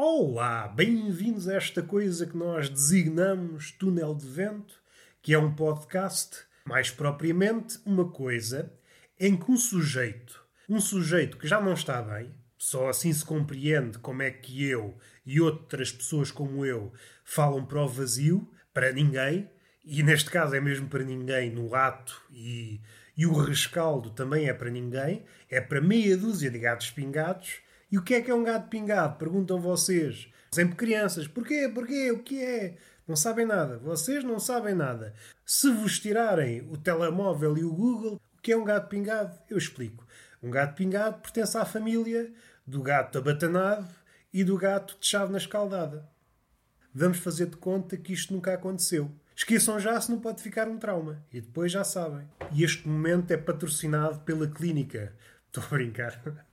[0.00, 4.80] Olá, bem-vindos a esta coisa que nós designamos Túnel de Vento,
[5.20, 8.72] que é um podcast, mais propriamente uma coisa
[9.18, 13.98] em que um sujeito, um sujeito que já não está bem, só assim se compreende
[13.98, 16.92] como é que eu e outras pessoas como eu
[17.24, 19.50] falam para o vazio, para ninguém,
[19.84, 22.80] e neste caso é mesmo para ninguém no ato e,
[23.16, 27.96] e o rescaldo também é para ninguém, é para meia dúzia de gatos pingados e
[27.96, 29.16] o que é que é um gato pingado?
[29.16, 30.30] Perguntam vocês.
[30.50, 31.26] Sempre crianças.
[31.26, 31.70] Porquê?
[31.72, 32.10] Porquê?
[32.10, 32.76] O que é?
[33.06, 33.78] Não sabem nada.
[33.78, 35.14] Vocês não sabem nada.
[35.44, 39.38] Se vos tirarem o telemóvel e o Google, o que é um gato pingado?
[39.48, 40.06] Eu explico.
[40.42, 42.30] Um gato pingado pertence à família
[42.66, 43.88] do gato abatanado
[44.32, 46.06] e do gato de chave na escaldada.
[46.94, 49.10] Vamos fazer de conta que isto nunca aconteceu.
[49.34, 51.24] Esqueçam já se não pode ficar um trauma.
[51.32, 52.28] E depois já sabem.
[52.52, 55.14] E este momento é patrocinado pela clínica
[55.48, 56.20] Estou a brincar.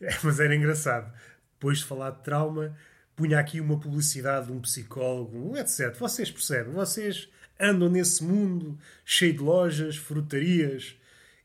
[0.00, 1.12] É, mas era engraçado.
[1.54, 2.76] Depois de falar de trauma,
[3.16, 5.92] punha aqui uma publicidade de um psicólogo, etc.
[5.98, 6.72] Vocês percebem?
[6.72, 10.96] Vocês andam nesse mundo cheio de lojas, frutarias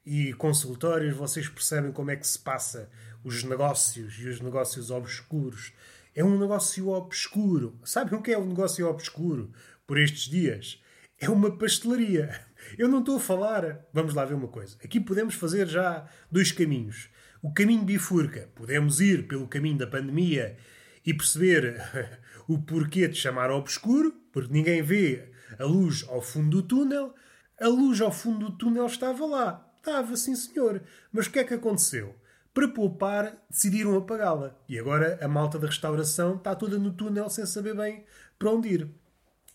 [0.06, 1.16] e consultórios.
[1.16, 2.92] Vocês percebem como é que se passa
[3.24, 5.74] os negócios e os negócios obscuros.
[6.14, 7.80] É um negócio obscuro.
[7.84, 9.52] Sabem o que é um negócio obscuro
[9.88, 10.80] por estes dias?
[11.20, 12.40] É uma pastelaria.
[12.78, 13.86] Eu não estou a falar.
[13.94, 14.78] Vamos lá ver uma coisa.
[14.84, 17.10] Aqui podemos fazer já dois caminhos.
[17.42, 18.50] O caminho bifurca.
[18.56, 20.58] Podemos ir pelo caminho da pandemia
[21.06, 21.82] e perceber
[22.48, 27.14] o porquê de chamar obscuro, porque ninguém vê a luz ao fundo do túnel.
[27.60, 29.74] A luz ao fundo do túnel estava lá.
[29.78, 30.82] Estava, sim senhor.
[31.12, 32.16] Mas o que é que aconteceu?
[32.54, 34.56] Para poupar, decidiram apagá-la.
[34.70, 38.06] E agora a malta da restauração está toda no túnel sem saber bem
[38.38, 38.90] para onde ir.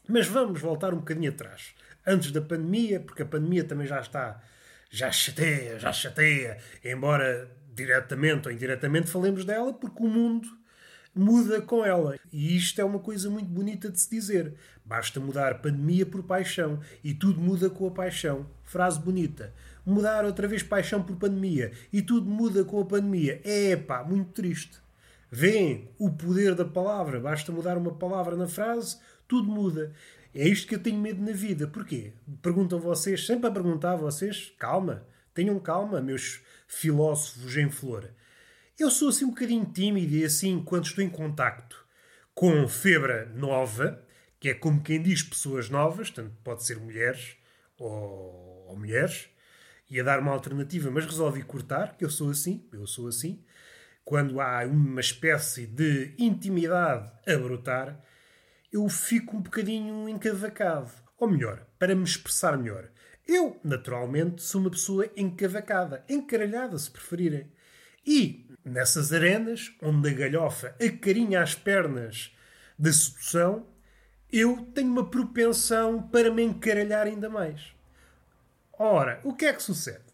[0.08, 1.74] Mas vamos voltar um bocadinho atrás
[2.06, 4.42] antes da pandemia, porque a pandemia também já está,
[4.90, 10.48] já chateia, já chateia, embora diretamente ou indiretamente falemos dela, porque o mundo
[11.14, 12.16] muda com ela.
[12.32, 14.54] E isto é uma coisa muito bonita de se dizer.
[14.84, 18.46] Basta mudar pandemia por paixão e tudo muda com a paixão.
[18.64, 19.52] Frase bonita.
[19.84, 23.40] Mudar outra vez paixão por pandemia e tudo muda com a pandemia.
[23.44, 24.78] É pá, muito triste.
[25.30, 27.20] Vêem o poder da palavra.
[27.20, 28.96] Basta mudar uma palavra na frase,
[29.28, 29.92] tudo muda.
[30.34, 31.68] É isto que eu tenho medo na vida.
[31.68, 32.12] Porquê?
[32.42, 38.10] Perguntam vocês, sempre a perguntar a vocês, calma, tenham calma, meus filósofos em flor.
[38.78, 41.84] Eu sou assim um bocadinho tímido e assim, quando estou em contacto
[42.34, 44.00] com febre nova,
[44.38, 47.36] que é como quem diz pessoas novas, tanto pode ser mulheres
[47.76, 49.28] ou, ou mulheres,
[49.90, 53.42] ia dar uma alternativa, mas resolvi cortar, que eu sou assim, eu sou assim.
[54.04, 58.00] Quando há uma espécie de intimidade a brotar,
[58.72, 60.90] eu fico um bocadinho encavacado.
[61.18, 62.90] Ou melhor, para me expressar melhor,
[63.26, 67.50] eu, naturalmente, sou uma pessoa encavacada, encaralhada, se preferirem.
[68.06, 72.34] E, nessas arenas, onde a galhofa acarinha as pernas
[72.78, 73.66] da sedução,
[74.32, 77.74] eu tenho uma propensão para me encaralhar ainda mais.
[78.78, 80.04] Ora, o que é que sucede?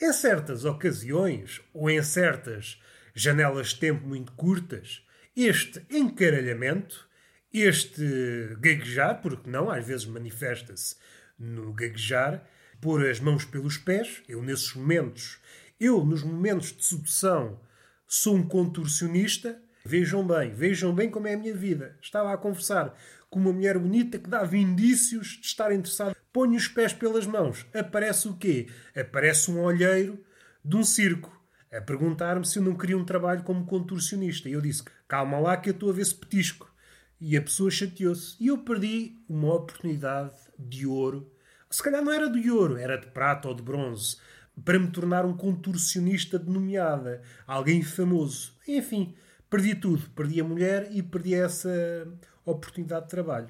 [0.00, 2.80] Em certas ocasiões, ou em certas
[3.14, 5.04] janelas de tempo muito curtas,
[5.36, 7.08] este encaralhamento
[7.54, 10.96] este gaguejar, porque não, às vezes manifesta-se
[11.38, 12.44] no gaguejar,
[12.80, 14.22] pôr as mãos pelos pés.
[14.28, 15.38] Eu, nesses momentos,
[15.78, 17.60] eu, nos momentos de sedução,
[18.06, 19.60] sou um contorcionista.
[19.86, 21.96] Vejam bem, vejam bem como é a minha vida.
[22.02, 22.98] Estava a conversar
[23.30, 26.16] com uma mulher bonita que dava indícios de estar interessada.
[26.32, 27.64] Ponho os pés pelas mãos.
[27.72, 28.68] Aparece o quê?
[28.96, 30.18] Aparece um olheiro
[30.64, 31.32] de um circo
[31.72, 34.48] a perguntar-me se eu não queria um trabalho como contorcionista.
[34.48, 36.73] E eu disse: calma lá que eu estou a ver se petisco.
[37.20, 38.36] E a pessoa chateou-se.
[38.40, 41.30] E eu perdi uma oportunidade de ouro.
[41.70, 44.16] Se calhar não era de ouro, era de prata ou de bronze.
[44.64, 47.22] Para me tornar um contorcionista de nomeada.
[47.46, 48.52] Alguém famoso.
[48.66, 49.14] Enfim,
[49.50, 50.08] perdi tudo.
[50.10, 52.06] Perdi a mulher e perdi essa
[52.44, 53.48] oportunidade de trabalho.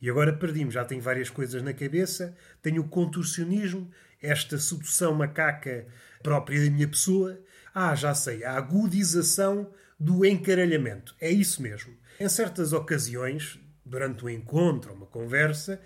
[0.00, 0.70] E agora perdi-me.
[0.70, 2.36] Já tenho várias coisas na cabeça.
[2.60, 3.88] Tenho o contorcionismo,
[4.20, 5.86] esta sedução macaca
[6.22, 7.38] própria da minha pessoa.
[7.74, 8.44] Ah, já sei.
[8.44, 11.14] A agudização do encaralhamento.
[11.20, 11.94] É isso mesmo.
[12.18, 15.80] Em certas ocasiões, durante um encontro uma conversa,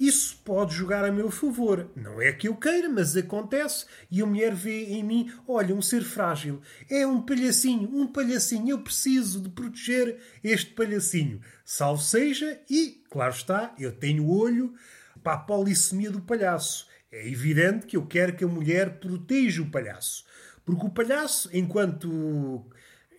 [0.00, 1.90] isso pode jogar a meu favor.
[1.94, 5.82] Não é que eu queira, mas acontece e a mulher vê em mim, olha, um
[5.82, 6.62] ser frágil.
[6.88, 8.70] É um palhacinho, um palhacinho.
[8.70, 11.42] Eu preciso de proteger este palhacinho.
[11.66, 14.72] Salvo seja, e, claro está, eu tenho olho
[15.22, 16.88] para a polissemia do palhaço.
[17.12, 20.24] É evidente que eu quero que a mulher proteja o palhaço.
[20.64, 22.64] Porque o palhaço, enquanto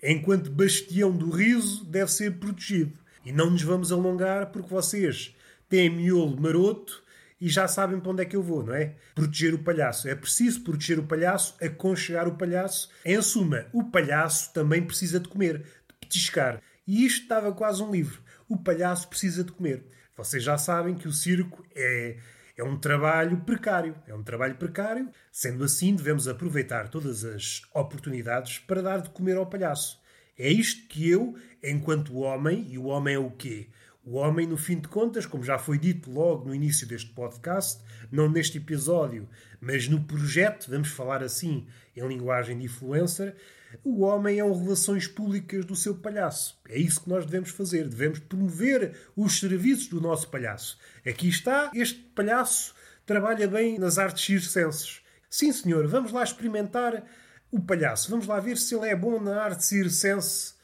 [0.01, 2.97] enquanto bastião do riso, deve ser protegido.
[3.25, 5.35] E não nos vamos alongar porque vocês
[5.69, 7.03] têm miolo maroto
[7.39, 8.95] e já sabem para onde é que eu vou, não é?
[9.15, 10.07] Proteger o palhaço.
[10.07, 12.89] É preciso proteger o palhaço, aconchegar o palhaço.
[13.03, 16.61] Em suma, o palhaço também precisa de comer, de petiscar.
[16.87, 18.21] E isto estava quase um livro.
[18.47, 19.83] O palhaço precisa de comer.
[20.15, 22.17] Vocês já sabem que o circo é,
[22.57, 23.95] é um trabalho precário.
[24.07, 25.09] É um trabalho precário.
[25.31, 29.99] Sendo assim, devemos aproveitar todas as oportunidades para dar de comer ao palhaço.
[30.37, 33.67] É isto que eu, enquanto homem, e o homem é o quê?
[34.03, 37.83] O homem, no fim de contas, como já foi dito logo no início deste podcast,
[38.11, 43.35] não neste episódio, mas no projeto, vamos falar assim, em linguagem de influencer,
[43.83, 46.59] o homem é o relações públicas do seu palhaço.
[46.67, 47.87] É isso que nós devemos fazer.
[47.87, 50.79] Devemos promover os serviços do nosso palhaço.
[51.07, 52.73] Aqui está, este palhaço
[53.05, 55.01] trabalha bem nas artes circenses.
[55.29, 57.03] Sim, senhor, vamos lá experimentar
[57.51, 58.09] o palhaço.
[58.09, 60.55] Vamos lá ver se ele é bom na arte circense.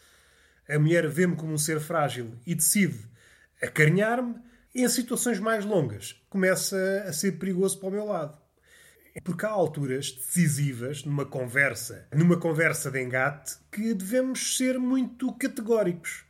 [0.68, 2.98] A mulher vê-me como um ser frágil e decide
[3.62, 4.36] acarinhar-me,
[4.76, 8.38] em situações mais longas começa a ser perigoso para o meu lado.
[9.24, 16.24] Porque há alturas decisivas numa conversa, numa conversa de engate, que devemos ser muito categóricos.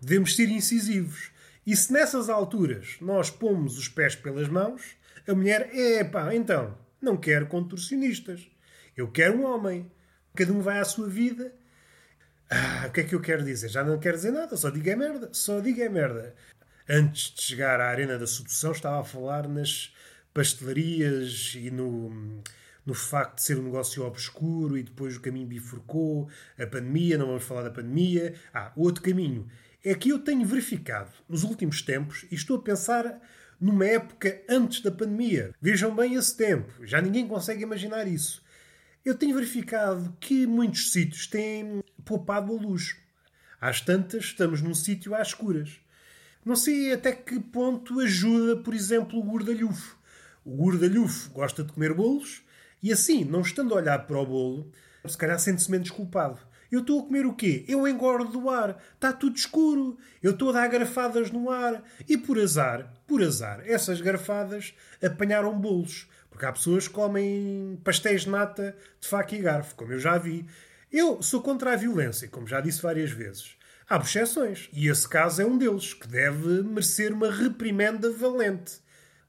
[0.00, 1.30] Devemos ser incisivos.
[1.64, 4.96] E se nessas alturas nós pomos os pés pelas mãos,
[5.28, 8.50] a mulher, é pá, então, não quero contorcionistas.
[8.96, 9.88] Eu quero um homem.
[10.34, 11.54] Cada um vai à sua vida.
[12.50, 13.68] Ah, o que é que eu quero dizer?
[13.68, 15.28] Já não quero dizer nada, só digo é merda.
[15.32, 16.34] Só digo é merda
[16.92, 19.94] antes de chegar à Arena da Sedução, estava a falar nas
[20.34, 22.42] pastelarias e no,
[22.84, 26.28] no facto de ser um negócio obscuro e depois o caminho bifurcou,
[26.58, 28.34] a pandemia, não vamos falar da pandemia.
[28.52, 29.48] Ah, outro caminho
[29.82, 33.18] é que eu tenho verificado nos últimos tempos e estou a pensar
[33.58, 35.54] numa época antes da pandemia.
[35.62, 38.42] Vejam bem esse tempo, já ninguém consegue imaginar isso.
[39.02, 42.96] Eu tenho verificado que muitos sítios têm poupado a luz.
[43.58, 45.81] Às tantas, estamos num sítio às escuras.
[46.44, 49.96] Não sei até que ponto ajuda, por exemplo, o gordalhufo.
[50.44, 52.42] O gordalhufo gosta de comer bolos
[52.82, 54.72] e assim, não estando a olhar para o bolo,
[55.06, 56.40] se calhar sente-se menos culpado.
[56.72, 57.64] Eu estou a comer o quê?
[57.68, 58.82] Eu engordo do ar.
[58.94, 59.98] Está tudo escuro.
[60.22, 61.84] Eu estou a dar garfadas no ar.
[62.08, 64.74] E por azar, por azar, essas garfadas
[65.04, 66.08] apanharam bolos.
[66.30, 70.16] Porque há pessoas que comem pastéis de nata de faca e garfo, como eu já
[70.16, 70.46] vi.
[70.90, 73.54] Eu sou contra a violência, como já disse várias vezes.
[73.88, 74.68] Há exceções.
[74.72, 78.80] E esse caso é um deles, que deve merecer uma reprimenda valente.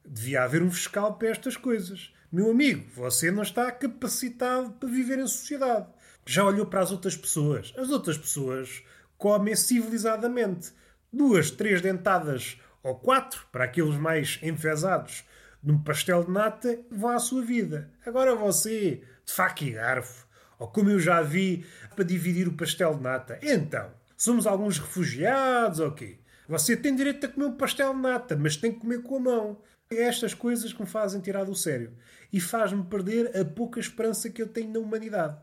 [0.06, 2.14] Devia haver um fiscal para estas coisas.
[2.32, 5.88] Meu amigo, você não está capacitado para viver em sociedade.
[6.26, 7.74] Já olhou para as outras pessoas.
[7.78, 8.84] As outras pessoas
[9.18, 10.72] comem civilizadamente.
[11.12, 15.24] Duas, três dentadas ou quatro, para aqueles mais enfesados,
[15.64, 17.90] num pastel de nata, vão à sua vida.
[18.06, 20.28] Agora você, de faca e garfo,
[20.60, 21.66] ou como eu já vi,
[21.96, 23.40] para dividir o pastel de nata.
[23.42, 26.20] Então, Somos alguns refugiados ou quê?
[26.48, 29.20] Você tem direito a comer um pastel de nata, mas tem que comer com a
[29.20, 29.62] mão.
[29.90, 31.94] É estas coisas que me fazem tirar do sério
[32.32, 35.38] e faz-me perder a pouca esperança que eu tenho na humanidade.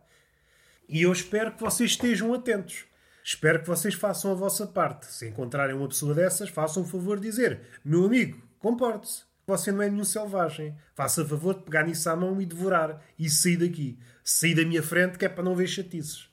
[0.88, 2.84] E eu espero que vocês estejam atentos.
[3.22, 5.06] Espero que vocês façam a vossa parte.
[5.06, 9.22] Se encontrarem uma pessoa dessas, façam o favor de dizer: Meu amigo, comporte-se.
[9.46, 10.76] Você não é nenhum selvagem.
[10.94, 13.02] Faça favor de pegar nisso à mão e devorar.
[13.18, 13.98] E sair daqui.
[14.22, 16.29] Sair da minha frente, que é para não ver chatices.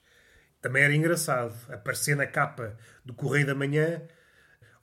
[0.61, 4.01] Também era engraçado aparecer na capa do Correio da Manhã: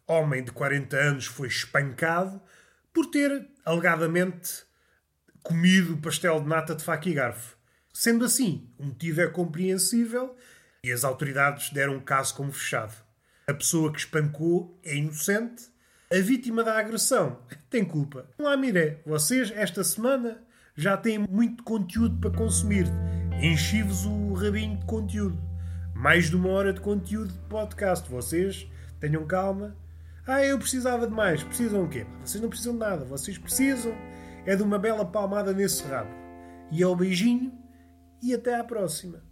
[0.06, 2.40] homem de 40 anos foi espancado
[2.92, 4.62] por ter, alegadamente,
[5.42, 7.56] comido pastel de nata de faca e garfo.
[7.92, 10.36] Sendo assim, o motivo é compreensível
[10.82, 12.94] e as autoridades deram o caso como fechado.
[13.46, 15.64] A pessoa que espancou é inocente,
[16.10, 18.28] a vítima da agressão tem culpa.
[18.38, 20.42] Lá miré, vocês esta semana
[20.76, 22.86] já têm muito conteúdo para consumir.
[23.42, 25.53] Enchi-vos o rabinho de conteúdo
[25.94, 28.10] mais de uma hora de conteúdo de podcast.
[28.10, 28.68] Vocês
[29.00, 29.76] tenham calma.
[30.26, 31.42] Ah, eu precisava de mais.
[31.42, 32.06] Precisam o quê?
[32.24, 33.04] Vocês não precisam de nada.
[33.04, 33.94] Vocês precisam
[34.46, 36.10] é de uma bela palmada nesse rabo.
[36.70, 37.52] E é o beijinho
[38.22, 39.22] e até à próxima.